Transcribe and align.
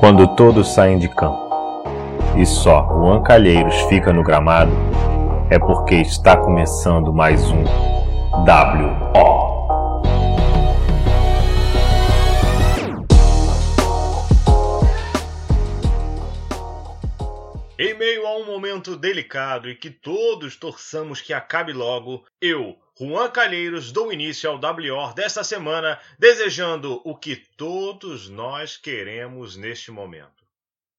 Quando 0.00 0.26
todos 0.28 0.72
saem 0.72 0.96
de 0.96 1.10
campo 1.10 1.50
e 2.34 2.46
só 2.46 2.88
o 2.88 3.12
Ancalheiros 3.12 3.74
fica 3.82 4.14
no 4.14 4.22
gramado, 4.22 4.72
é 5.50 5.58
porque 5.58 5.96
está 5.96 6.38
começando 6.38 7.12
mais 7.12 7.50
um 7.50 7.64
WO. 7.64 9.49
Delicado 19.00 19.68
e 19.68 19.74
que 19.74 19.90
todos 19.90 20.54
torçamos 20.54 21.20
que 21.20 21.32
acabe 21.32 21.72
logo, 21.72 22.24
eu, 22.40 22.78
Juan 22.98 23.30
Calheiros, 23.30 23.90
dou 23.90 24.12
início 24.12 24.50
ao 24.50 24.56
WO 24.56 25.14
desta 25.14 25.42
semana, 25.42 25.98
desejando 26.18 27.00
o 27.04 27.16
que 27.16 27.34
todos 27.34 28.28
nós 28.28 28.76
queremos 28.76 29.56
neste 29.56 29.90
momento. 29.90 30.44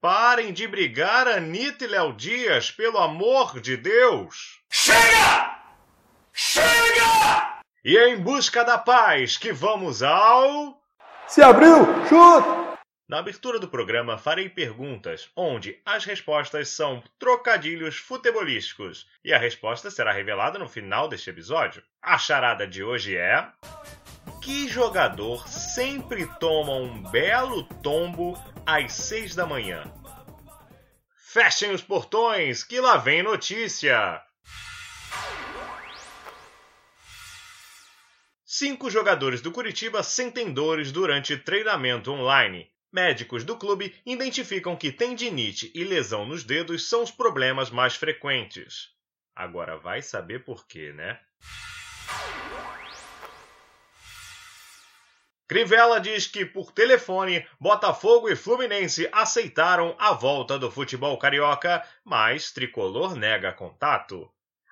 Parem 0.00 0.50
de 0.50 0.66
brigar, 0.66 1.28
Anitta 1.28 1.84
e 1.84 1.88
Léo 1.88 2.14
Dias, 2.14 2.70
pelo 2.70 2.96
amor 2.96 3.60
de 3.60 3.76
Deus! 3.76 4.58
Chega! 4.70 5.60
Chega! 6.32 7.60
E 7.84 7.98
é 7.98 8.08
em 8.08 8.18
busca 8.18 8.64
da 8.64 8.78
paz 8.78 9.36
que 9.36 9.52
vamos 9.52 10.02
ao. 10.02 10.82
Se 11.26 11.42
abriu, 11.42 11.84
chuta! 12.08 12.69
Na 13.10 13.18
abertura 13.18 13.58
do 13.58 13.66
programa 13.66 14.16
farei 14.16 14.48
perguntas, 14.48 15.32
onde 15.34 15.80
as 15.84 16.04
respostas 16.04 16.68
são 16.68 17.02
trocadilhos 17.18 17.96
futebolísticos, 17.96 19.04
e 19.24 19.32
a 19.32 19.38
resposta 19.38 19.90
será 19.90 20.12
revelada 20.12 20.60
no 20.60 20.68
final 20.68 21.08
deste 21.08 21.28
episódio. 21.28 21.82
A 22.00 22.16
charada 22.16 22.68
de 22.68 22.84
hoje 22.84 23.16
é: 23.16 23.50
Que 24.40 24.68
jogador 24.68 25.48
sempre 25.48 26.24
toma 26.38 26.72
um 26.74 27.02
belo 27.10 27.64
tombo 27.82 28.40
às 28.64 28.92
seis 28.92 29.34
da 29.34 29.44
manhã? 29.44 29.82
Fechem 31.32 31.72
os 31.72 31.82
portões, 31.82 32.62
que 32.62 32.80
lá 32.80 32.96
vem 32.96 33.24
notícia! 33.24 34.22
Cinco 38.44 38.88
jogadores 38.88 39.40
do 39.40 39.50
Curitiba 39.50 40.00
sentem 40.04 40.52
dores 40.52 40.92
durante 40.92 41.36
treinamento 41.36 42.12
online. 42.12 42.70
Médicos 42.92 43.44
do 43.44 43.56
clube 43.56 43.94
identificam 44.04 44.74
que 44.74 44.90
tendinite 44.90 45.70
e 45.74 45.84
lesão 45.84 46.26
nos 46.26 46.42
dedos 46.42 46.88
são 46.88 47.04
os 47.04 47.10
problemas 47.10 47.70
mais 47.70 47.94
frequentes. 47.94 48.88
Agora 49.34 49.76
vai 49.76 50.02
saber 50.02 50.44
por 50.44 50.66
quê, 50.66 50.92
né? 50.92 51.20
Crivella 55.46 56.00
diz 56.00 56.26
que, 56.26 56.44
por 56.44 56.72
telefone, 56.72 57.46
Botafogo 57.60 58.28
e 58.28 58.36
Fluminense 58.36 59.08
aceitaram 59.12 59.96
a 59.98 60.12
volta 60.12 60.58
do 60.58 60.70
futebol 60.70 61.16
carioca, 61.18 61.84
mas 62.04 62.52
Tricolor 62.52 63.16
nega 63.16 63.52
contato. 63.52 64.30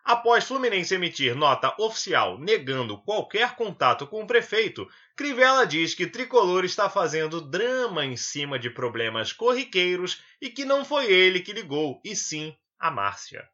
Após 0.08 0.44
Fluminense 0.44 0.94
emitir 0.94 1.36
nota 1.36 1.74
oficial 1.78 2.38
negando 2.38 2.96
qualquer 2.96 3.54
contato 3.54 4.06
com 4.06 4.22
o 4.22 4.26
prefeito, 4.26 4.88
Crivella 5.14 5.66
diz 5.66 5.94
que 5.94 6.06
Tricolor 6.06 6.64
está 6.64 6.88
fazendo 6.88 7.42
drama 7.42 8.06
em 8.06 8.16
cima 8.16 8.58
de 8.58 8.70
problemas 8.70 9.34
corriqueiros 9.34 10.22
e 10.40 10.48
que 10.48 10.64
não 10.64 10.82
foi 10.82 11.12
ele 11.12 11.40
que 11.40 11.52
ligou, 11.52 12.00
e 12.02 12.16
sim 12.16 12.56
a 12.78 12.90
Márcia. 12.90 13.46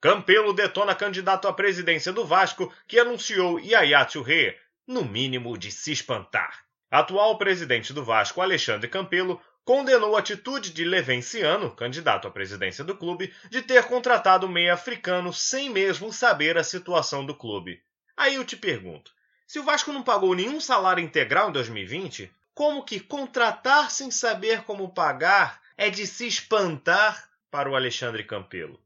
Campelo 0.00 0.54
detona 0.54 0.94
candidato 0.94 1.46
à 1.46 1.52
presidência 1.52 2.10
do 2.10 2.24
Vasco 2.24 2.72
que 2.88 2.98
anunciou 2.98 3.60
Yaya 3.60 4.02
Touré, 4.06 4.58
no 4.88 5.04
mínimo 5.04 5.58
de 5.58 5.70
se 5.70 5.92
espantar. 5.92 6.64
Atual 6.90 7.36
presidente 7.36 7.92
do 7.92 8.02
Vasco, 8.02 8.40
Alexandre 8.40 8.88
Campelo, 8.88 9.38
condenou 9.64 10.14
a 10.14 10.18
atitude 10.18 10.72
de 10.72 10.84
Levenciano, 10.84 11.74
candidato 11.74 12.28
à 12.28 12.30
presidência 12.30 12.84
do 12.84 12.96
clube, 12.96 13.32
de 13.50 13.62
ter 13.62 13.84
contratado 13.84 14.46
o 14.46 14.50
meia 14.50 14.74
africano 14.74 15.32
sem 15.32 15.70
mesmo 15.70 16.12
saber 16.12 16.58
a 16.58 16.64
situação 16.64 17.24
do 17.24 17.34
clube. 17.34 17.82
Aí 18.16 18.34
eu 18.34 18.44
te 18.44 18.56
pergunto: 18.56 19.12
se 19.46 19.58
o 19.58 19.64
Vasco 19.64 19.92
não 19.92 20.02
pagou 20.02 20.34
nenhum 20.34 20.60
salário 20.60 21.02
integral 21.02 21.48
em 21.48 21.52
2020, 21.52 22.30
como 22.54 22.84
que 22.84 23.00
contratar 23.00 23.90
sem 23.90 24.10
saber 24.10 24.62
como 24.62 24.92
pagar 24.92 25.60
é 25.76 25.90
de 25.90 26.06
se 26.06 26.26
espantar 26.26 27.28
para 27.50 27.68
o 27.68 27.74
Alexandre 27.74 28.22
Campelo? 28.22 28.78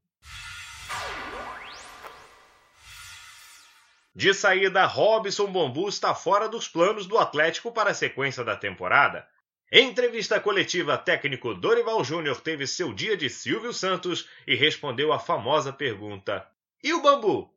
De 4.15 4.35
saída, 4.35 4.85
Robson 4.85 5.47
Bambu 5.47 5.89
está 5.89 6.13
fora 6.13 6.49
dos 6.49 6.67
planos 6.67 7.07
do 7.07 7.19
Atlético 7.19 7.71
para 7.71 7.91
a 7.91 7.95
sequência 7.95 8.43
da 8.43 8.57
temporada. 8.57 9.29
Entrevista 9.71 10.41
coletiva, 10.41 10.97
técnico 10.97 11.53
Dorival 11.53 12.03
Júnior 12.03 12.41
teve 12.41 12.67
seu 12.67 12.91
dia 12.95 13.15
de 13.15 13.29
Silvio 13.29 13.71
Santos 13.71 14.27
e 14.47 14.55
respondeu 14.55 15.13
a 15.13 15.19
famosa 15.19 15.71
pergunta: 15.71 16.47
E 16.83 16.95
o 16.95 17.03
bambu? 17.03 17.53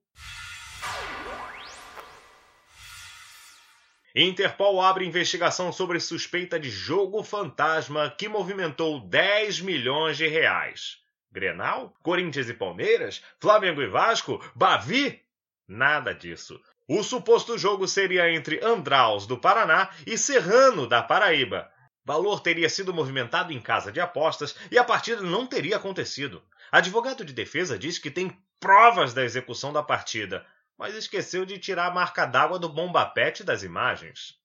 Interpol 4.13 4.81
abre 4.81 5.05
investigação 5.05 5.71
sobre 5.71 6.01
suspeita 6.01 6.59
de 6.59 6.69
jogo 6.69 7.23
fantasma 7.23 8.09
que 8.09 8.27
movimentou 8.27 8.99
10 8.99 9.61
milhões 9.61 10.17
de 10.17 10.27
reais. 10.27 10.97
Grenal? 11.31 11.95
Corinthians 12.03 12.49
e 12.49 12.53
Palmeiras? 12.53 13.23
Flamengo 13.39 13.81
e 13.81 13.87
Vasco? 13.87 14.43
Bavi? 14.53 15.21
Nada 15.65 16.13
disso. 16.13 16.61
O 16.89 17.03
suposto 17.03 17.57
jogo 17.57 17.87
seria 17.87 18.29
entre 18.29 18.59
Andraus, 18.61 19.25
do 19.25 19.37
Paraná, 19.37 19.91
e 20.05 20.17
Serrano, 20.17 20.85
da 20.85 21.01
Paraíba. 21.01 21.71
Valor 22.03 22.39
teria 22.39 22.67
sido 22.67 22.93
movimentado 22.93 23.53
em 23.53 23.61
casa 23.61 23.91
de 23.91 23.99
apostas 23.99 24.55
e 24.71 24.77
a 24.77 24.83
partida 24.83 25.21
não 25.21 25.45
teria 25.45 25.77
acontecido. 25.77 26.41
Advogado 26.71 27.23
de 27.23 27.33
defesa 27.33 27.77
diz 27.77 27.99
que 27.99 28.09
tem 28.09 28.35
provas 28.59 29.13
da 29.13 29.23
execução 29.23 29.71
da 29.71 29.83
partida, 29.83 30.45
mas 30.77 30.95
esqueceu 30.95 31.45
de 31.45 31.59
tirar 31.59 31.87
a 31.87 31.93
marca 31.93 32.25
d'água 32.25 32.57
do 32.57 32.67
bombapete 32.67 33.43
das 33.43 33.61
imagens. 33.61 34.35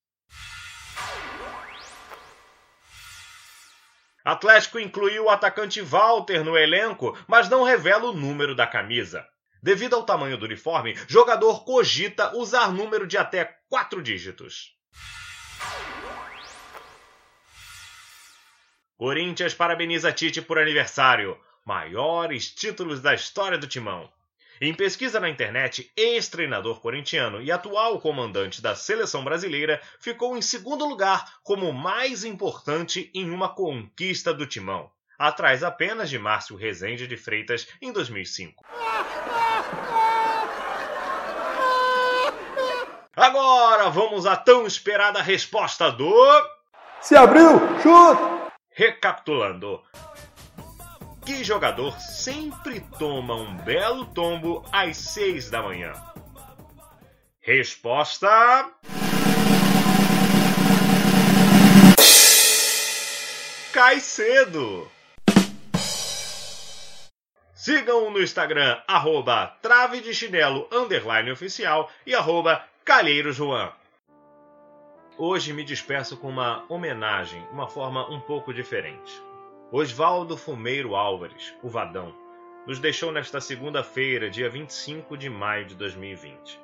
Atlético 4.22 4.78
incluiu 4.78 5.27
o 5.27 5.31
atacante 5.31 5.81
Walter 5.81 6.45
no 6.45 6.59
elenco, 6.59 7.16
mas 7.28 7.49
não 7.49 7.62
revela 7.62 8.11
o 8.11 8.12
número 8.12 8.55
da 8.55 8.66
camisa. 8.66 9.27
Devido 9.62 9.95
ao 9.95 10.05
tamanho 10.05 10.37
do 10.37 10.45
uniforme, 10.45 10.95
jogador 11.06 11.65
cogita 11.65 12.37
usar 12.37 12.72
número 12.72 13.06
de 13.06 13.16
até 13.16 13.59
quatro 13.69 14.03
dígitos. 14.03 14.77
Corinthians 18.99 19.53
parabeniza 19.53 20.11
Tite 20.11 20.41
por 20.41 20.59
aniversário. 20.59 21.39
Maiores 21.65 22.51
títulos 22.51 23.01
da 23.01 23.12
história 23.12 23.59
do 23.59 23.67
Timão. 23.67 24.11
Em 24.59 24.73
pesquisa 24.73 25.21
na 25.21 25.29
internet, 25.29 25.93
ex-treinador 25.95 26.81
corintiano 26.81 27.43
e 27.43 27.53
atual 27.53 28.01
comandante 28.01 28.62
da 28.62 28.75
seleção 28.75 29.23
brasileira 29.23 29.83
ficou 30.01 30.34
em 30.34 30.41
segundo 30.41 30.87
lugar 30.87 31.41
como 31.43 31.71
mais 31.75 32.25
importante 32.25 33.11
em 33.12 33.31
uma 33.31 33.51
conquista 33.51 34.33
do 34.33 34.47
Timão, 34.47 34.91
atrás 35.19 35.63
apenas 35.63 36.09
de 36.09 36.19
Márcio 36.19 36.57
Rezende 36.57 37.07
de 37.07 37.19
Freitas 37.19 37.69
em 37.83 37.93
2005. 37.93 38.65
Agora 43.15 43.91
vamos 43.91 44.25
à 44.25 44.37
tão 44.37 44.67
esperada 44.67 45.21
resposta 45.21 45.91
do. 45.91 46.15
Se 47.03 47.15
abriu, 47.15 47.61
chuta! 47.83 48.35
Recapitulando. 48.78 49.82
Que 51.25 51.42
jogador 51.42 51.98
sempre 51.98 52.81
toma 52.98 53.34
um 53.34 53.56
belo 53.56 54.04
tombo 54.04 54.62
às 54.70 54.98
seis 54.98 55.48
da 55.48 55.62
manhã? 55.62 55.94
Resposta. 57.41 58.71
Cai 63.72 63.98
cedo. 63.98 64.86
Sigam 67.54 68.10
no 68.10 68.22
Instagram, 68.22 68.78
arroba 68.86 69.56
trave 69.62 70.03
de 70.03 70.12
chinelo, 70.12 70.68
underline 70.71 71.30
oficial 71.30 71.91
e 72.04 72.15
arroba 72.15 72.62
calheiro. 72.84 73.33
Hoje 75.18 75.51
me 75.54 75.65
despeço 75.65 76.15
com 76.18 76.28
uma 76.28 76.66
homenagem, 76.68 77.42
uma 77.51 77.66
forma 77.66 78.07
um 78.10 78.21
pouco 78.21 78.53
diferente. 78.53 79.22
Oswaldo 79.72 80.36
Fumeiro 80.36 80.95
Álvares, 80.95 81.54
o 81.63 81.71
Vadão, 81.71 82.15
nos 82.66 82.78
deixou 82.78 83.10
nesta 83.10 83.41
segunda-feira, 83.41 84.28
dia 84.28 84.51
25 84.51 85.16
de 85.16 85.30
maio 85.30 85.65
de 85.65 85.74
2020. 85.74 86.60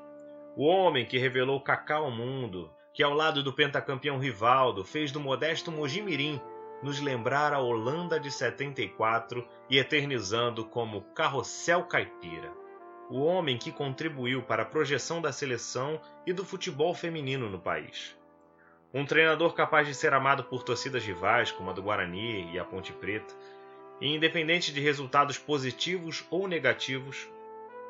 O 0.55 0.67
homem 0.67 1.07
que 1.07 1.17
revelou 1.17 1.63
Kaká 1.63 1.97
ao 1.97 2.11
mundo, 2.11 2.71
que 2.93 3.03
ao 3.03 3.15
lado 3.15 3.43
do 3.43 3.55
pentacampeão 3.55 4.19
Rivaldo 4.19 4.85
fez 4.85 5.11
do 5.11 5.19
modesto 5.19 5.73
Mojimirim 5.73 6.39
nos 6.83 7.01
lembrar 7.01 7.55
a 7.55 7.59
Holanda 7.59 8.21
de 8.21 8.31
74 8.31 9.49
e 9.71 9.79
eternizando 9.79 10.67
como 10.67 11.01
Carrossel 11.15 11.85
Caipira. 11.85 12.53
O 13.09 13.23
homem 13.23 13.57
que 13.57 13.73
contribuiu 13.73 14.43
para 14.43 14.65
a 14.65 14.67
projeção 14.67 15.23
da 15.23 15.33
seleção 15.33 15.99
e 16.27 16.35
do 16.35 16.45
futebol 16.45 16.93
feminino 16.93 17.49
no 17.49 17.59
país 17.59 18.15
Um 18.95 19.07
treinador 19.07 19.55
capaz 19.55 19.87
de 19.87 19.95
ser 19.95 20.13
amado 20.13 20.45
por 20.45 20.63
torcidas 20.63 21.05
rivais, 21.05 21.51
como 21.51 21.71
a 21.71 21.73
do 21.73 21.83
Guarani 21.83 22.53
e 22.53 22.59
a 22.59 22.65
Ponte 22.65 22.93
Preta, 22.93 23.35
e 24.01 24.15
independente 24.15 24.73
de 24.73 24.81
resultados 24.81 25.39
positivos 25.39 26.27
ou 26.31 26.47
negativos, 26.47 27.31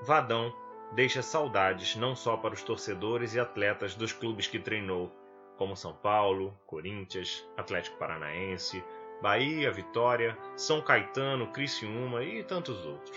Vadão 0.03 0.55
deixa 0.93 1.23
saudades 1.23 1.97
não 1.97 2.15
só 2.15 2.37
para 2.37 2.55
os 2.55 2.63
torcedores 2.63 3.35
e 3.35 3.41
atletas 3.41 3.95
dos 3.95 4.13
clubes 4.13 4.47
que 4.47 4.59
treinou, 4.59 5.11
como 5.57 5.77
São 5.77 5.93
Paulo, 5.93 6.57
Corinthians, 6.67 7.45
Atlético 7.57 7.99
Paranaense, 7.99 8.85
Bahia, 9.21 9.71
Vitória, 9.71 10.37
São 10.57 10.81
Caetano, 10.81 11.49
Criciúma 11.49 12.23
e 12.23 12.45
tantos 12.45 12.85
outros. 12.85 13.17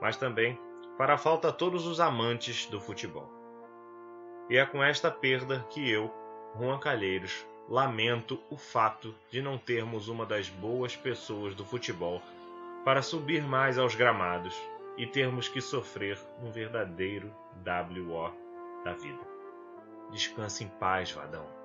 Mas 0.00 0.16
também 0.16 0.58
para 0.96 1.18
falta 1.18 1.48
a 1.48 1.52
todos 1.52 1.86
os 1.86 2.00
amantes 2.00 2.66
do 2.66 2.80
futebol. 2.80 3.30
E 4.48 4.56
é 4.56 4.66
com 4.66 4.82
esta 4.82 5.10
perda 5.10 5.66
que 5.70 5.90
eu, 5.90 6.12
Juan 6.58 6.78
Calheiros, 6.78 7.46
lamento 7.68 8.38
o 8.50 8.56
fato 8.56 9.14
de 9.30 9.40
não 9.40 9.56
termos 9.56 10.08
uma 10.08 10.26
das 10.26 10.48
boas 10.48 10.94
pessoas 10.94 11.54
do 11.54 11.64
futebol 11.64 12.20
para 12.84 13.00
subir 13.00 13.42
mais 13.42 13.78
aos 13.78 13.94
gramados 13.94 14.54
e 14.98 15.06
termos 15.06 15.48
que 15.48 15.60
sofrer 15.60 16.18
um 16.42 16.50
verdadeiro 16.50 17.32
WO 17.64 18.32
da 18.84 18.92
vida. 18.92 19.20
Descanse 20.10 20.64
em 20.64 20.68
paz, 20.68 21.10
Vadão. 21.12 21.61